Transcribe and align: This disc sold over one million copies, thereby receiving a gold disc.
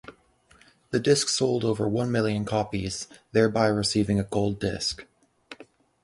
This 0.89 1.01
disc 1.03 1.29
sold 1.29 1.63
over 1.63 1.87
one 1.87 2.11
million 2.11 2.43
copies, 2.43 3.07
thereby 3.33 3.67
receiving 3.67 4.19
a 4.19 4.23
gold 4.23 4.59
disc. 4.59 5.05